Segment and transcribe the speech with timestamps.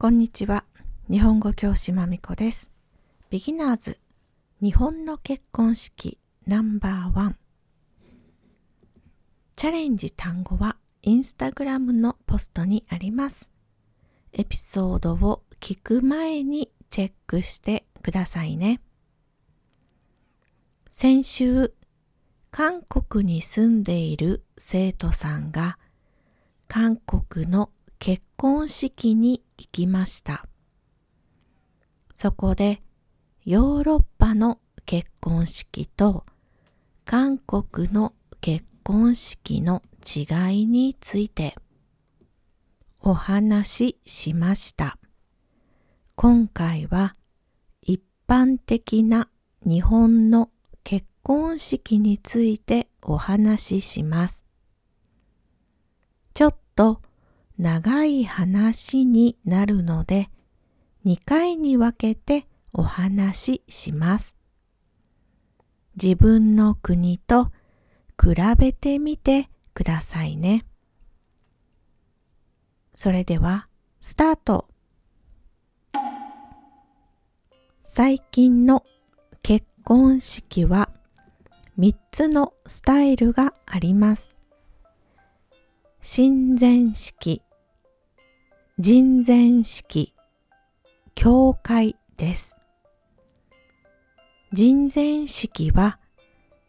[0.00, 0.64] こんにちは。
[1.10, 2.70] 日本語教師まみこです。
[3.30, 3.98] ビギナーズ
[4.62, 7.36] 日本の結婚式ナンバーワン
[9.56, 13.50] チャレンジ単語はインスタグラムのポストにあります。
[14.32, 18.80] エピソードを聞く前にチェックしてくださいね。
[20.92, 21.74] 先週、
[22.52, 25.76] 韓国に住んでいる生徒さんが
[26.68, 30.46] 韓国の結婚式に行きました。
[32.14, 32.80] そこで
[33.44, 36.24] ヨーロッパの結婚式と
[37.04, 41.54] 韓国の結婚式の違いについて
[43.00, 44.98] お話ししました。
[46.14, 47.14] 今回は
[47.82, 49.28] 一般的な
[49.64, 50.50] 日本の
[50.84, 54.44] 結婚式についてお話しします。
[56.34, 57.02] ちょっと
[57.58, 60.30] 長い話になるので
[61.04, 64.36] 2回に分けてお話しします。
[66.00, 67.46] 自分の国と
[68.16, 70.64] 比べてみてくださいね。
[72.94, 73.68] それでは
[74.00, 74.68] スタート
[77.82, 78.84] 最近の
[79.42, 80.90] 結婚式は
[81.78, 84.30] 3つのスタイルがあります。
[86.02, 87.42] 親善式、
[88.80, 90.14] 人前式、
[91.16, 92.56] 教会です。
[94.52, 95.98] 人前式は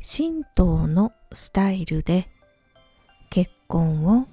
[0.00, 2.28] 神道のスタイルで
[3.30, 4.26] 結婚を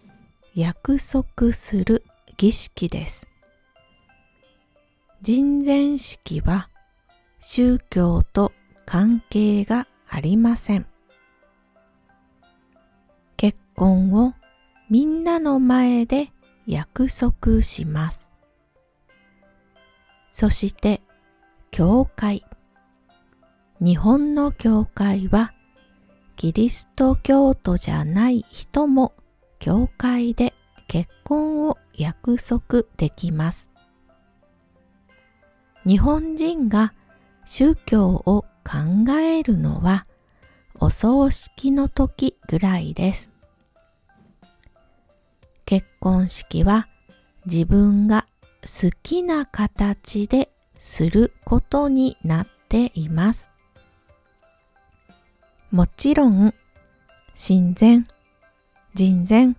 [0.56, 2.03] 約束する
[2.38, 3.28] 儀式です。
[5.22, 6.70] 人前式は
[7.39, 8.52] 宗教と
[8.88, 10.88] 関係がありません。
[13.38, 14.33] 結婚を
[14.89, 16.32] みんなの前で
[16.70, 18.30] 約束します。
[20.32, 21.02] そして、
[21.72, 22.46] 教会。
[23.82, 25.52] 日本の教会は、
[26.36, 29.14] キリスト教徒じゃない人も
[29.58, 30.54] 教会で
[30.88, 33.72] 結婚を約束できます。
[35.88, 36.94] 日本人が
[37.46, 40.06] 宗教を考えるのは
[40.80, 43.29] お葬式の時ぐらいです。
[45.70, 46.88] 結婚式は
[47.46, 48.26] 自分が
[48.64, 50.50] 好きな形で
[50.80, 53.52] することになっています。
[55.70, 56.56] もちろん、
[57.36, 58.08] 親善、
[58.96, 59.56] 人善、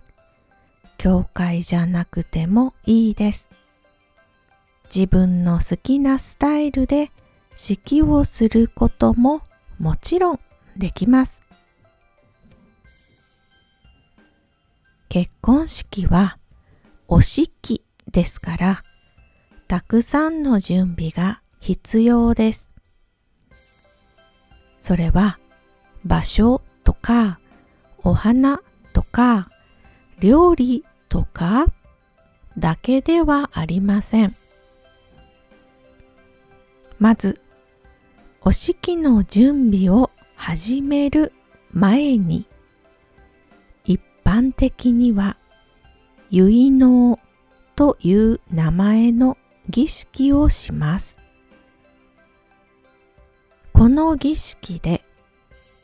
[0.97, 3.49] 教会じゃなくてもいいです。
[4.93, 7.09] 自分の好きなスタイルで
[7.55, 9.43] 式をすることも
[9.79, 10.39] もちろん
[10.75, 11.41] できます。
[15.11, 16.37] 結婚式は
[17.09, 17.83] お式
[18.13, 18.83] ですから、
[19.67, 22.69] たくさんの準備が必要です。
[24.79, 25.37] それは
[26.05, 27.41] 場所とか
[28.03, 28.61] お花
[28.93, 29.49] とか
[30.21, 31.65] 料理とか
[32.57, 34.33] だけではありません。
[36.99, 37.41] まず、
[38.43, 41.33] お式の準備を始める
[41.73, 42.45] 前に
[44.41, 45.37] 般的には
[46.31, 47.19] 結納
[47.75, 49.37] という名前の
[49.69, 51.19] 儀式をします。
[53.71, 55.01] この儀式で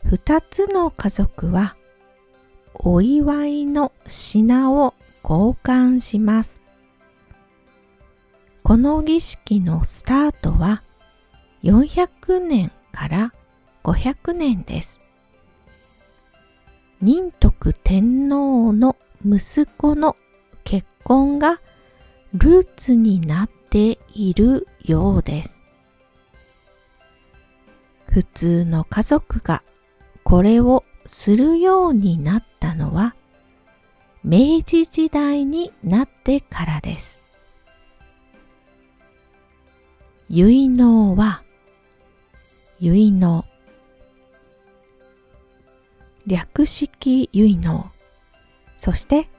[0.04, 1.76] 二つの家族は
[2.74, 6.60] お祝いの品を交換します。
[8.64, 10.82] この儀式のスタートは
[11.64, 13.34] 400年から
[13.84, 15.00] 500年です。
[17.00, 20.16] 仁徳天皇の息子の
[20.64, 21.62] 結婚が
[22.34, 25.62] ルーツになっているようです。
[28.12, 29.62] 普通の家族が
[30.24, 33.16] これをするようになったのは
[34.24, 37.20] 明治時代になってからです。
[40.30, 41.44] 結納は
[42.80, 43.46] 結納
[46.28, 47.90] 略式結納
[48.78, 49.30] そして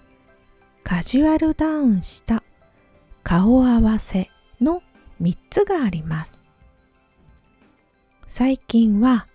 [0.82, 2.42] カジュアルダウンした
[3.22, 4.82] 顔合わせの
[5.20, 6.42] 3つがあります。
[8.26, 9.26] 最近は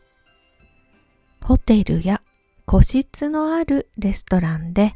[1.43, 2.23] ホテルや
[2.65, 4.93] 個室のあるレストランで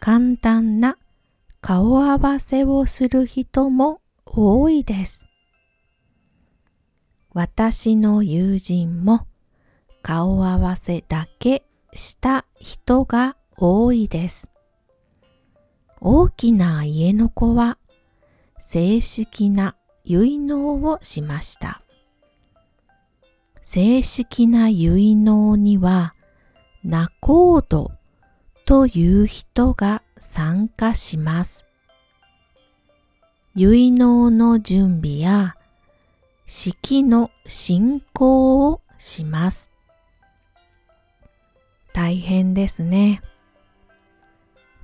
[0.00, 0.98] 簡単な
[1.62, 5.26] 顔合わせをする人も多いです。
[7.32, 9.26] 私の友人も
[10.02, 11.62] 顔合わせだけ
[11.94, 14.50] した人が多いです。
[16.00, 17.78] 大きな家の子は
[18.60, 21.82] 正式な結納をしました。
[23.64, 26.14] 正式な結納には、
[26.82, 27.92] 仲人
[28.64, 31.66] という人が参加します。
[33.54, 35.56] 結納の準備や
[36.46, 39.69] 式の進行をします。
[41.92, 43.22] 大変ですね。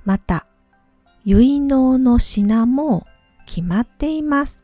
[0.05, 0.47] また、
[1.25, 3.05] 結納の品も
[3.45, 4.63] 決まっています。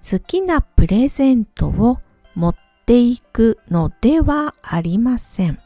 [0.00, 1.98] 好きなプレゼントを
[2.34, 2.56] 持っ
[2.86, 5.58] ていくのではありません。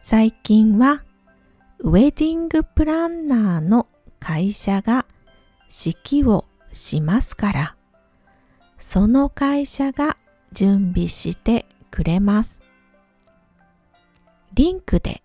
[0.00, 1.04] 最近は
[1.80, 3.86] ウェディングプランナーの
[4.20, 5.06] 会社が
[5.68, 7.76] 式をしますから、
[8.78, 10.16] その会社が
[10.52, 12.60] 準備してくれます。
[14.54, 15.22] リンクで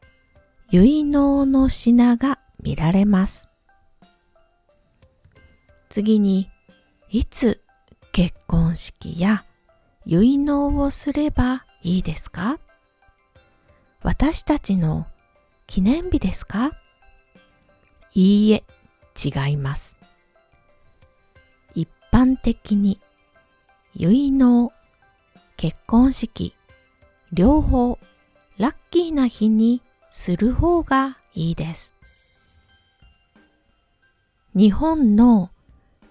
[0.71, 3.49] 結納の品が見られます。
[5.89, 6.49] 次に、
[7.09, 7.63] いつ
[8.11, 9.45] 結婚式や
[10.05, 12.59] 結納をすればいいですか？
[14.01, 15.07] 私たちの
[15.67, 16.71] 記念日ですか？
[18.13, 18.63] いいえ、
[19.23, 19.97] 違います。
[21.73, 22.99] 一般的に
[23.95, 24.71] 結納、
[25.57, 26.55] 結婚式、
[27.31, 27.97] 両方
[28.57, 31.93] ラッキーな日にする方がいいです。
[34.55, 35.49] 日本の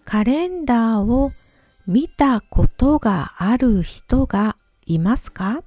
[0.04, 1.32] カレンダーを
[1.86, 4.56] 見たことがある人が
[4.86, 5.62] いますか？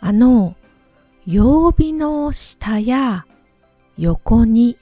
[0.00, 0.56] あの、
[1.26, 3.26] 曜日の下や
[3.96, 4.76] 横に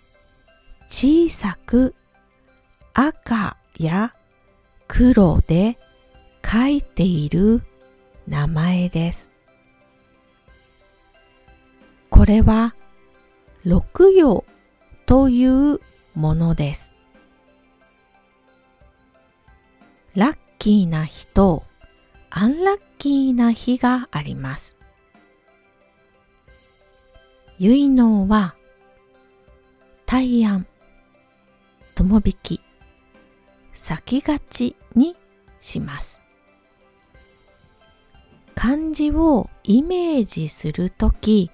[0.89, 1.95] 小さく
[2.95, 4.15] 赤や
[4.89, 5.79] 黒で
[6.45, 7.63] 書いている
[8.27, 9.32] 名前です。
[12.13, 12.75] これは
[13.65, 14.45] 六葉
[15.07, 15.81] という
[16.15, 16.95] ものです。
[20.15, 21.65] ラッキーな日と
[22.29, 24.77] アンラッキーな日があります。
[27.59, 28.57] 結納は
[30.05, 30.67] 大安、
[31.95, 32.61] 友引き、
[33.73, 35.17] 先勝ちに
[35.61, 36.21] します。
[38.55, 41.51] 漢字をイメージするとき、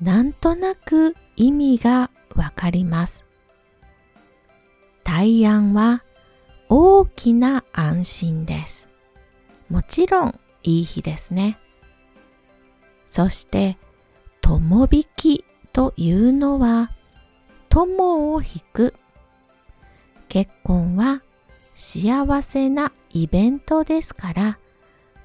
[0.00, 3.26] なんとなく意味がわかります。
[5.04, 6.02] 大安は
[6.68, 8.88] 大きな安心です。
[9.68, 11.58] もちろんいい日ですね。
[13.08, 13.76] そして、
[14.40, 16.90] 友引きというのは、
[17.68, 18.94] 友を引く。
[20.28, 21.22] 結婚は
[21.74, 24.58] 幸せなイベントですから、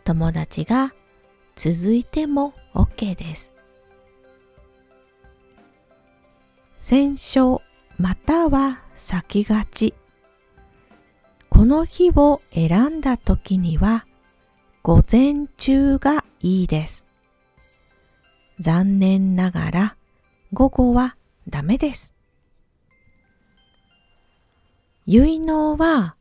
[0.03, 0.93] 友達が
[1.55, 3.54] 続いても OK です。
[6.87, 7.63] 戦勝
[7.97, 9.95] または先勝ち
[11.49, 14.05] この日を選んだ時には
[14.83, 17.03] 午前中がいいです。
[18.59, 19.95] 残念ながら
[20.53, 21.15] 午後は
[21.49, 22.13] ダメです。
[25.07, 26.15] 結納は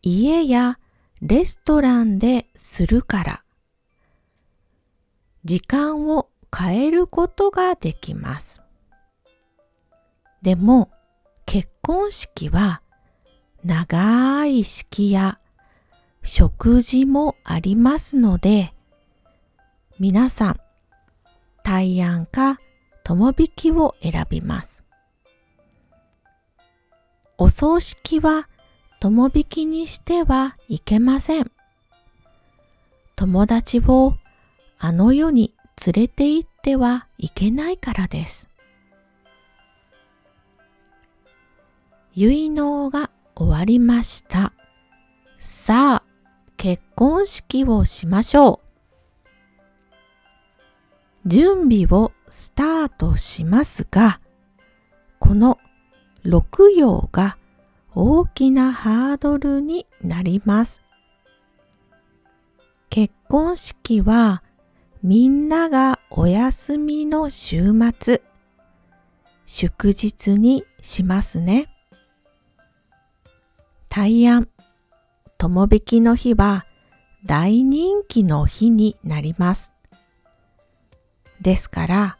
[0.00, 0.78] 家や
[1.20, 3.44] レストランでするから
[5.44, 8.63] 時間を変えることができます。
[10.44, 10.90] でも
[11.46, 12.82] 結婚式は
[13.64, 15.38] 長い式や
[16.22, 18.74] 食事もありますので、
[19.98, 20.60] 皆さん、
[21.62, 22.58] 大安か
[23.04, 24.84] 友引きを選びます。
[27.38, 28.46] お葬式は
[29.00, 31.50] 友引きにしてはいけません。
[33.16, 34.18] 友達を
[34.78, 35.54] あの世に
[35.86, 38.46] 連れて行ってはいけないからです。
[42.16, 44.52] 結納が終わりました。
[45.38, 46.02] さあ、
[46.56, 48.60] 結婚式をしましょ
[51.24, 51.28] う。
[51.28, 54.20] 準備をスタートしますが、
[55.18, 55.58] この
[56.24, 57.36] 6行が
[57.94, 60.82] 大きなハードルになります。
[62.90, 64.42] 結婚式は
[65.02, 68.22] みんながお休みの週末、
[69.46, 71.73] 祝日にしますね。
[73.96, 74.48] 大安、
[75.38, 76.66] 友引きの日は
[77.24, 79.72] 大人気の日になります。
[81.40, 82.18] ですから、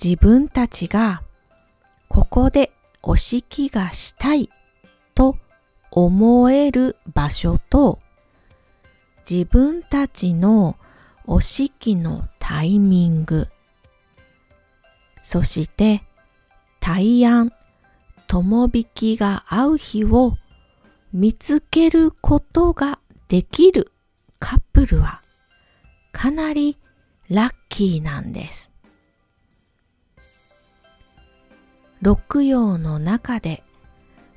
[0.00, 1.24] 自分たちが
[2.08, 2.70] ここで
[3.02, 4.48] お式がしたい
[5.16, 5.36] と
[5.90, 7.98] 思える場所と
[9.28, 10.76] 自分たちの
[11.26, 13.48] お式のタイミング、
[15.20, 16.04] そして
[16.78, 17.50] 大安、
[18.28, 20.36] 友引きが合う日を
[21.18, 23.90] 見つけることができる
[24.38, 25.22] カップルは
[26.12, 26.76] かなり
[27.30, 28.70] ラッキーなんです。
[32.02, 33.64] 六曜の中で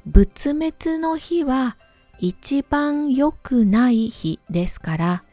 [0.06, 1.76] 仏滅の日は
[2.18, 5.24] 一番良くない日ですから、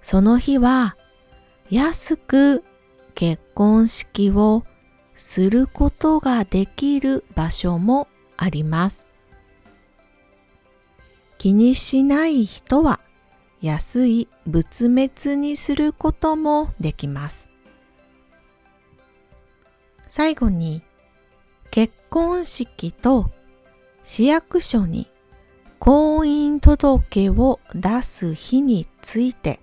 [0.00, 0.96] その日は
[1.68, 2.64] 安く
[3.14, 4.64] 結婚式を
[5.14, 9.13] することができる場所もあります。
[11.38, 13.00] 気にしない人は
[13.60, 17.50] 安い仏滅にすることもできます。
[20.08, 20.82] 最後に
[21.70, 23.30] 結婚式と
[24.02, 25.10] 市役所に
[25.78, 29.60] 婚姻届を出す日について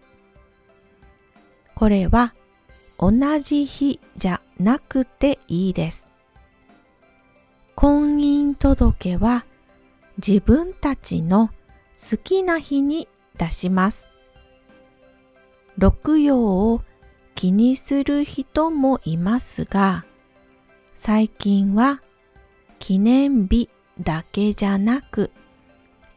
[1.74, 2.34] これは
[3.00, 6.08] 同じ日じゃなくていいです。
[7.76, 9.46] 婚姻届は
[10.18, 11.50] 自分たちの
[12.02, 14.10] 好きな日に出します。
[15.78, 16.82] 六曜を
[17.36, 20.04] 気にする人もいますが、
[20.96, 22.02] 最近は
[22.80, 25.32] 記念日だけじゃなく、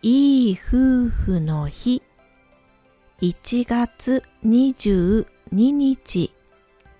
[0.00, 2.02] いい夫婦の日、
[3.20, 6.34] 1月22日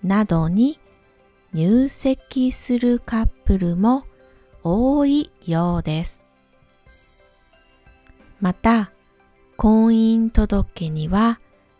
[0.03, 0.79] などに
[1.53, 4.05] 入籍するカップルも
[4.63, 6.24] 多いようです。
[8.45, 8.91] また、
[9.57, 11.39] 婚姻届には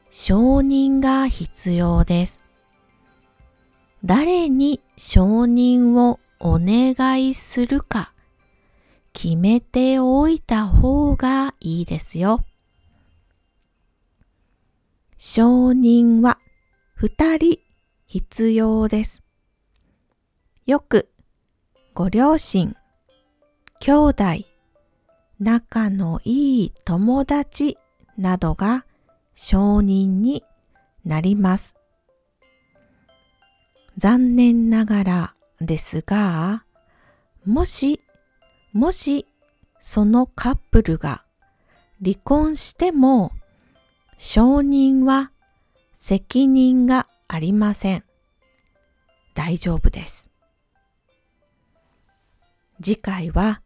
[0.10, 2.44] 承認が必要です。
[4.04, 8.16] 誰に承認をお願いするか
[9.14, 12.44] 決めておいた方がいいですよ。
[15.20, 16.40] 承認は
[16.96, 17.60] 二人
[18.08, 19.22] 必要です。
[20.66, 21.12] よく
[21.94, 22.76] ご両親、
[23.80, 24.24] 兄弟、
[25.40, 27.78] 仲のいい友達
[28.18, 28.86] などが
[29.34, 30.44] 承認に
[31.04, 31.76] なります。
[33.98, 36.64] 残念ながらですが、
[37.46, 38.00] もし、
[38.74, 39.26] もし
[39.80, 41.24] そのカップルが
[42.04, 43.32] 離婚しても
[44.18, 45.32] 承認は
[45.98, 48.04] 責任がありません。
[49.34, 50.30] 大丈夫です。
[52.82, 53.62] 次回は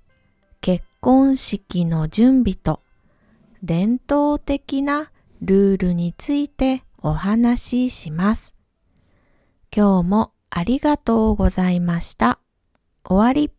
[0.62, 2.82] 結婚式の準備と
[3.64, 8.56] 伝統的なルールについてお話しします。
[9.76, 12.40] 今日もありがとうございました。
[13.06, 13.59] 終わり。